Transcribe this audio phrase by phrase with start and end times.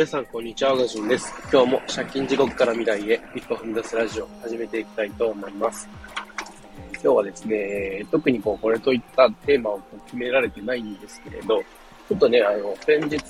[0.00, 0.74] 皆さん、こんにちは。
[0.74, 1.30] ガジンです。
[1.52, 5.86] 今日も借金地獄から未来へ一歩踏み出すラジオを始めていきたいと思います。
[6.94, 11.60] 今日はですね、特にこう、これといったテーマを決められてないんですけれど、
[12.08, 13.20] ちょっとね、あの、先日、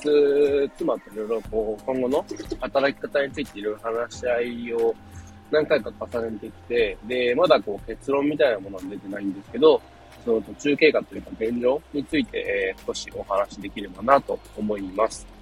[0.79, 2.25] 妻といろいろこう、今後の
[2.61, 4.95] 働き方についていろいろ話し合いを
[5.51, 9.83] 何回か重ねてきて、で、まだこう、結論みたいなものは出てないんですけど、
[10.25, 15.40] その途中経過というか現状について、えー、少しお話しできればなと思います。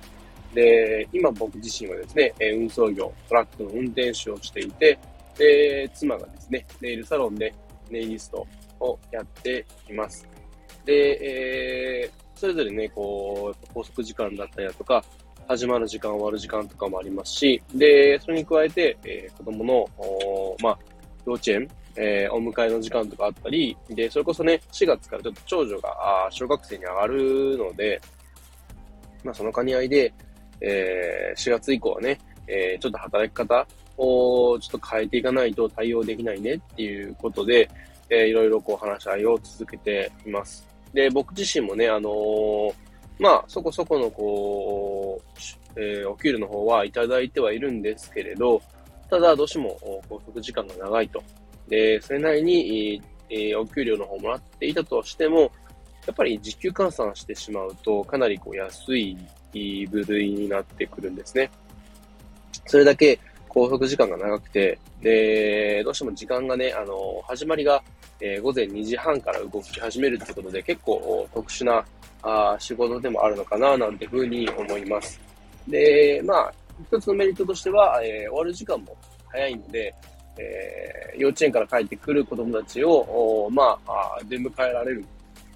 [0.55, 4.99] で、今僕自身はですね、運送業、トラックの運転手をしていて、
[5.37, 7.55] で、妻がですね、ネイルサロンで
[7.91, 8.47] ネイリスト
[8.81, 10.27] をやっています。
[10.85, 15.05] で、えー、それぞれね、こう、拘束時間だったりだとか、
[15.47, 19.87] 始まる時間、終わる時間とかもありますし、で、それに加えて、えー、子供の、
[20.63, 20.79] まあ、
[21.27, 28.01] 幼稚園、えー、お迎えの時間とかあったり、で、それこそね、4月からちょっと長女が小学生に上がるので、
[29.25, 30.13] まあ、その兼ね合いで、
[30.61, 37.69] えー、4月以降はね、えー、ちょっと働き方をちょっと変えていかないと対応できないねっていうことで、
[38.11, 40.67] えー、いろいろこう話し合いを続けています。
[40.93, 42.73] で、僕自身もね、あのー、
[43.19, 45.21] まあ、そこそこのこ
[45.77, 48.63] う、えー、お給料の方はいただいてはいるんですけれど、
[49.11, 49.77] ただどうしても
[50.09, 51.23] 拘束時間が長いと。
[51.69, 55.51] で、それなりに、えー、お給料の方もらっていたとしても、
[56.09, 59.15] やっぱり時給換算してしまうと、かなりこう安い
[59.91, 61.51] 部類になってくるんですね。
[62.65, 63.21] それだけ
[63.51, 67.83] 拘束時間が長くて、で、どうしても時間がね、あの、始まりが、
[68.23, 71.85] えー、午前2時半から動き始めるってことで、結構特殊な
[72.23, 75.21] あ仕事でもあるのかな、なんてふうに思います。
[75.69, 76.53] で、まあ、
[76.91, 79.95] 一つのメリットとしては、えー、終わる時間も早いので、
[80.39, 85.05] えー、幼稚園から帰ってくる子供たちを、まあ、出迎えられる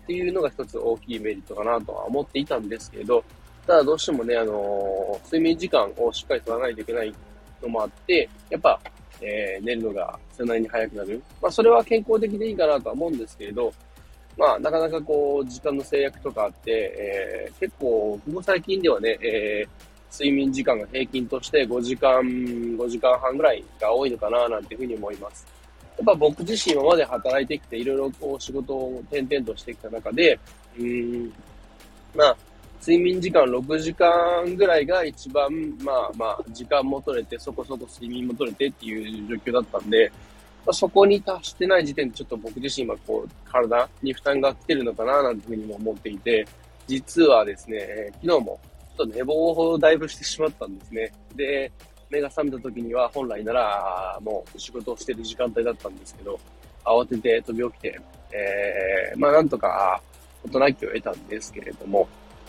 [0.03, 3.25] っていうのが一つ大きいメリットかなとは思っていたんですけど、
[3.67, 7.15] ただどうしてもね、あのー、睡眠時間をしっかり取らないといけない
[7.63, 8.81] のもあって、やっぱ、
[9.21, 11.23] えー、寝るのがそれなりに早くなる。
[11.41, 13.73] まあ、それは健康的でいいかなとは思うんですけれど、
[14.37, 25.47] まあ、なかなかこう、時間の制約とかあって、えー、結構、ここ最近ではね、えー、睡眠時間が平均として5時間、5時間半ぐらいが多いのかな、なんていうふうに思います。
[25.99, 30.39] やっぱ僕自身今まで働いてきて、いろいろこう仕事を転々としてきた中で、
[30.79, 31.33] うん、
[32.15, 32.37] まあ、
[32.81, 35.49] 睡眠時間6時間ぐらいが一番、
[35.85, 40.11] まあまあ、時間も取れて、そこそこ睡眠も取れてっていう状況だったんで、
[40.67, 46.45] まあ、そこに達してない時点でちょっと僕自身はこう、体に負担が来てるのかななんていうふうにも思っていて、
[46.89, 48.61] 実はですね、昨日も
[48.97, 51.13] ちょっと寝坊をだいぶしてしまったんですね。
[51.37, 51.71] で、
[52.13, 56.39] 目が覚めた時には本来ならもう仕事をしてる時間帯だったんですけど、
[56.85, 58.01] 慌てて飛び起きて、
[58.33, 60.01] えー、まあなんとか
[60.51, 62.07] 大人気を得たんですけれども、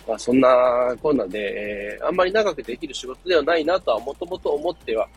[0.08, 5.08] まあ、そんなこんなで、えー、あんまり長くできる仕事ではないなとはもともと思っては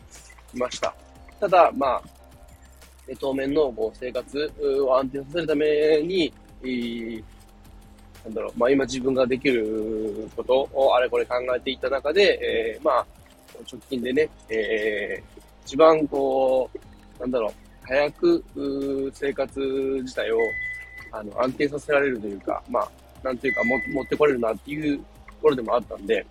[0.53, 0.93] いました。
[1.39, 2.03] ただ、まあ、
[3.19, 4.51] 当面のこう生活
[4.87, 6.33] を安定させるために、
[8.23, 13.05] なんだろう、まあ今自分ができることをあれこれ考えていた中で、えー、まあ、
[13.61, 17.51] 直近でね、えー、一番こう、なんだろう、
[17.85, 18.43] 早く
[19.13, 19.59] 生活
[20.01, 20.39] 自体を
[21.11, 22.91] あの安定させられるというか、まあ、
[23.23, 25.03] なんていうかも、持ってこれるなっていうと
[25.41, 26.25] ころでもあったんで、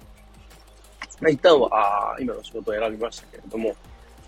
[1.20, 1.68] まあ、一旦は、
[2.12, 3.74] あ今の仕事を選びましたけれども、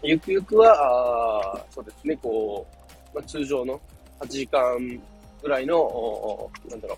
[0.03, 2.67] ゆくゆくは、あそうですね、こ
[3.13, 3.81] う、まあ、通常の
[4.21, 5.01] 8時間
[5.43, 6.97] ぐらいの、なんだろ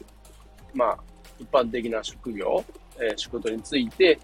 [0.74, 0.98] う、まあ、
[1.38, 2.64] 一般的な職業、
[2.98, 4.18] えー、仕事について、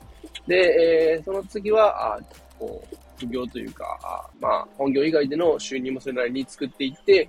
[0.47, 2.21] で、えー、その次は、あ
[2.59, 7.29] こう、副業というか、あまあ、本業以外での収入もそれなりに作っていって、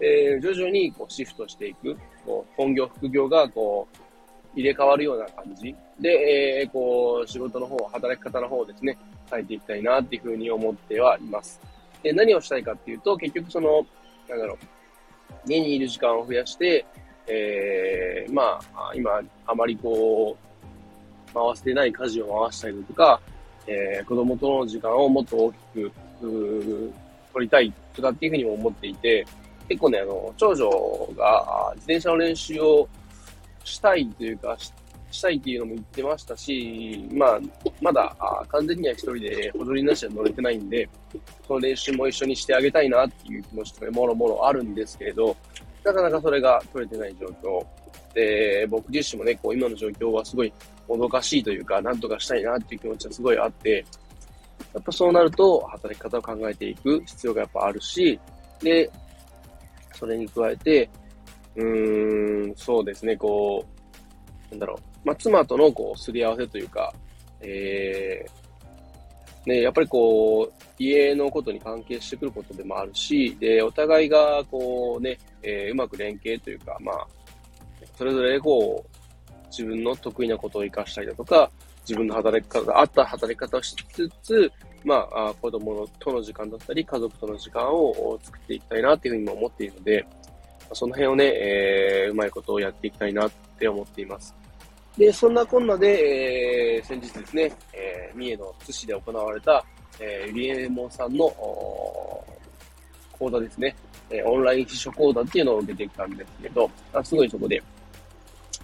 [0.00, 1.96] えー、徐々にこうシフトしていく。
[2.24, 8.98] こう本業、副業がこう入れ替わるような感じで、えー、こう仕事の方、働き方の方をですね、
[9.30, 11.60] 変えていきたいなっていうふうに思ってはいます。
[12.02, 13.86] で、何をしたいかっていうと、結局その、
[14.28, 16.84] なんだろう、家にいる時間を増やして、
[17.28, 20.45] えー、まあ、今、あまりこう、
[21.36, 23.20] 回せてない家事を回したりとか、
[23.66, 25.92] えー、子供との時間をもっと大きく、
[27.34, 29.26] 取りたいとかっていうふうにも思っていて、
[29.68, 30.70] 結構ね、あの、長女
[31.16, 32.88] が自転車の練習を
[33.64, 34.56] したいというか、
[35.10, 37.40] したいっていうのも言ってましたし、まあ、
[37.80, 38.16] まだ
[38.48, 40.88] 完全には一人で踊りなしは乗れてないんで、
[41.46, 45.36] その練習も一緒にしてあげたいなっていう気持ちとかもろもろあるんですけれど、
[45.84, 47.66] なかなかそれが取れてない状況。
[48.16, 50.50] で、僕自身もね、こう今の状況はすごい
[50.88, 53.84] もどかしいというか、なんとかしたいなっていう気持ちはすごいあって、
[54.72, 58.18] やっぱそうなると、働き方を考えていく必要がやっぱあるし、
[58.60, 58.90] で、
[59.92, 60.88] それに加えて、
[61.56, 63.62] うーん、そうですね、こ
[64.48, 66.90] う、なんだろう、まあ、妻とのこう、すり合わせというか、
[67.42, 77.06] えー、ね、やっぱりこう、家のことに関係してくることでもあるし、で、お互いがこうね、えー、うまく連携というか、まあ、
[77.96, 81.50] それぞれこう、自分の得意なことを活かしたりだとか、
[81.80, 84.52] 自分の働き方があった働き方をしつつ、
[84.84, 90.06] まあ、子供との時間だったり、家族との時間を作っていきたいなっていうふうにも思っているので、
[90.72, 94.34] その辺をね、えー、うまいことをやっていきたいなって思っています。
[94.96, 99.64] で、そんなこんなで、えー、先日ですね、えー、三重の津市で行われた、
[100.00, 101.28] えー、リエモンさんの
[103.18, 103.76] 講座ですね、
[104.10, 107.62] えー、オンライン秘書講座っていうのを受けてきたんですけど、あすごいそこで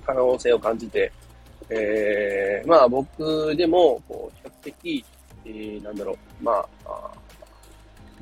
[0.04, 1.12] 可能性を感じて、
[1.69, 5.04] えー、まあ僕でも、こう、比較的、
[5.44, 7.10] えー、なんだろう、まあ、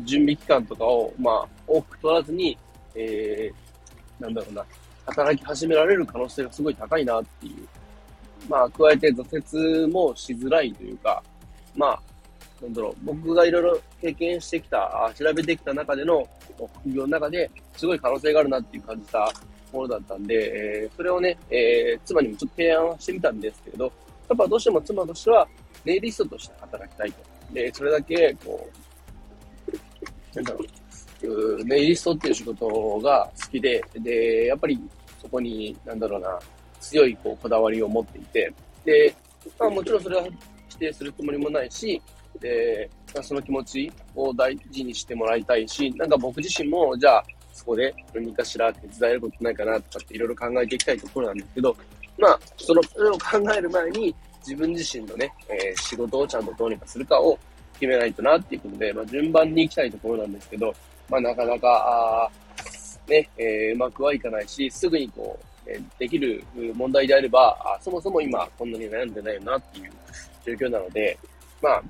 [0.01, 2.57] 準備期間とかを、まあ、多く取らずに、
[2.95, 4.65] えー、なんだろうな、
[5.07, 7.69] 働き始められる可能性がすごい高いなっていう。
[8.49, 11.23] まあ、加えて挫折もしづらいというか、
[11.77, 12.03] まあ、
[12.63, 16.27] なんだろう、僕がいろいろ経験してきた、調べてきた中での
[16.83, 19.33] 副業の中ですごい可能性があるなっていう感じた
[19.73, 23.85] ものだったんで、えー、それをね、えー、妻にもちょっと提案してみたんですけれど、
[24.29, 25.49] やっぱどうしても妻としては、
[25.85, 27.19] ネイリストとして働きたいと。
[27.53, 28.69] で、それだけ、こ
[30.33, 30.61] う、なんだろ
[31.23, 34.79] う、ネイリストっていう仕事が好きで、で、やっぱり
[35.21, 36.39] そこに、なんだろうな、
[36.81, 38.53] 強いこうこだわりを持っていて、
[38.85, 39.15] で、
[39.59, 40.25] まあもちろんそれは
[40.69, 42.01] 否定するつもりもないし、
[42.41, 47.25] で、ま、その気持ちを大事にしてもらいたいし、なんか僕自身も、じゃあ、
[47.61, 51.77] そこで何かしら手伝えることないかなとかっていろいろ考えていきたいところなんですけど、
[52.19, 57.39] まあ、その、それを考える前に、自分自身のね、えー、仕事をちゃんとどうにかするかを
[57.75, 60.75] 決めないとなっていうことで、まあ、順番に行きたいところなんですけど、
[61.11, 61.69] まあ、なかなか、
[62.27, 62.31] あ
[63.07, 66.43] ね、えー、うまくはいかないし、すぐにこう、えー、できる
[66.75, 69.93] 問題であればあ、そもそも今こんなに悩んでないよなっていう
[70.47, 71.19] 状況なので、
[71.61, 71.83] まあ、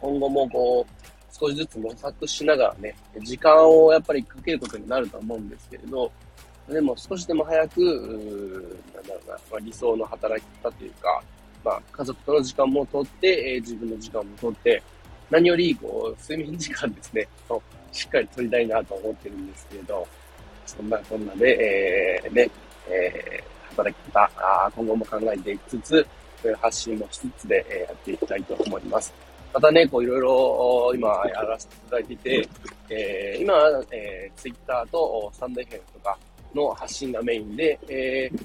[0.00, 0.99] 今後もこう、
[1.40, 6.12] 少しずつ模索しながらね、時間をやっぱりかけることになると思うんですけれど、
[6.68, 7.80] でも少しでも早く、
[8.94, 11.22] なんだろうな、まあ、理想の働き方というか、
[11.64, 14.82] まあ、家族との時間もとって、えー、自分の時間もとって、
[15.30, 20.06] 何より、こう、睡眠時間ですね、をしっかり取りたいなと思ってるんですけれど、
[20.66, 22.50] そんなこんなで、えー、ね、
[22.88, 26.06] えー、働き方、あ今後も考えていきつつ、
[26.60, 29.29] 発信もしつつで、えー、やっていきたいと思います。
[29.52, 32.48] またね、こういろいろ今やらせていただいていて、
[32.88, 33.54] えー、今、
[33.90, 36.16] えー、ツイッターとサンデー編とか
[36.54, 38.44] の発信がメインで、えー、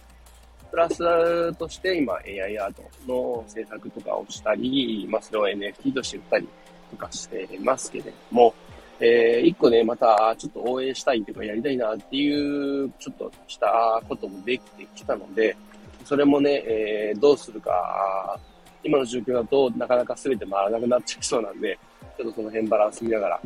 [0.72, 6.50] プラスとして今 AI アートの制作とかをしたり、まあ、それを NFT として売ったり
[6.92, 8.54] とかしてますけれども、
[9.00, 15.56] えー、一個ね、またちょっと応援したいというかやりたいなっていう、ちょっとしたこともできてきたので、
[16.04, 18.40] それもね、えー、どうするか、
[18.86, 21.78] 今の状況だとなかなか全て回らなくなっちゃいそうなんで、
[22.18, 23.42] ちょっとその辺バランス見ながら、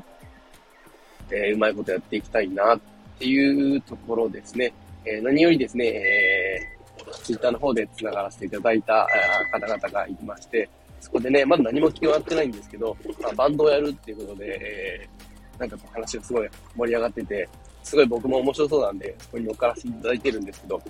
[1.31, 2.79] えー、うまいことやっていきたいなっ
[3.17, 4.73] ていうところですね。
[5.05, 9.07] えー、何よりですね、えー、ツイッターの方で繋がらせていただいた
[9.53, 10.69] 方々がいまして、
[10.99, 17.47] そこでね、まだ何も決まってないんですけど、まあ、バンドをやるっていうことで、えー、なんかこう話がすごい盛り上がってて、
[17.81, 20.81] すごい僕も面白そうなんで、そこに乗っからせていただいてるんですけど、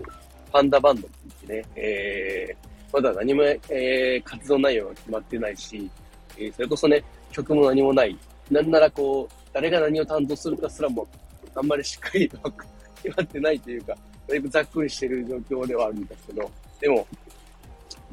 [0.52, 1.18] パンダバンドって
[1.48, 5.90] 言ってね、えー、まだ何も、えー、活動内容が決まってないし、
[6.38, 8.18] えー、それこそね、曲も何もない。
[8.50, 11.08] なんならこう、誰が何を担当するかすらも、
[11.56, 12.38] あんまりしっかりと
[13.04, 13.96] 決まってないというか、
[14.28, 17.08] だいぶざっくりしてる状況ではあるんですけど、でも、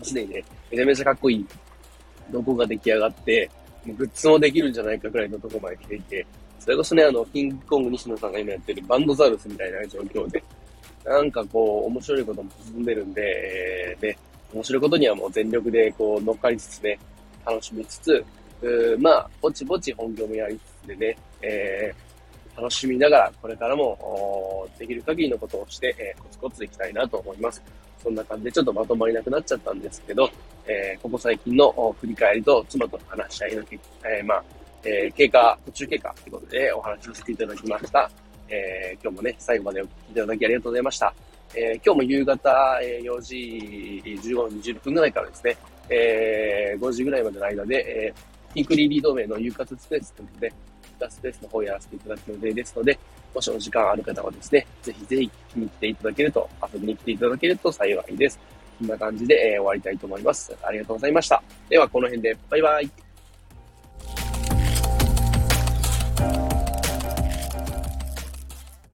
[0.02, 1.46] すでにね、めちゃめちゃかっこいい
[2.30, 3.50] ロゴが出来上がって、
[3.84, 6.26] もうグッズもできるんじゃないかくらいのとこまで来ていて、
[6.58, 10.42] それこそね、あの、キングコング西野さんが今やってるバンドザウルスみたいな状況で、
[11.04, 14.18] なんかこう、面白いことも進んでるんで、えー、ね、
[14.52, 16.98] 面白いことにはもう全力でこう乗っかりつつね、
[17.44, 18.24] 楽しみつつ、
[18.62, 27.62] うまあ、ぼちぼち本業もやりつつでね、えー、楽しみながらこれからもできる限りのことをして、えー、コツコツいきたいなと思います。
[28.02, 30.30] そんな感じでちょっとまとまりなくなっちゃったんですけど、
[30.66, 34.44] えー、ここ最近の振り返りと妻との話し合いの結果、えー、まあ、
[34.84, 38.10] えー、経過、途中経過ということでお話しさせていただきました。
[38.48, 41.14] えー、今日もね、最後までお聞きいただきありがとうございました。
[41.54, 45.56] えー、今日も夕方、え、4時15分、20分ぐらいからですね、
[45.88, 50.52] えー、5時ぐらいまでの間で、えー、ピンクリーリード名の夕活スペースということで、
[51.10, 52.98] スペースの方をやらせていただく予定ですので、
[53.34, 58.38] もしお時間ある方はですね、ぜひぜひ気に来ていただけると、遊びに来ていただけると幸いです。
[58.78, 60.56] こんな感じで、え、終わりたいと思います。
[60.62, 61.42] ありがとうございました。
[61.68, 63.05] では、この辺で、バイバイ。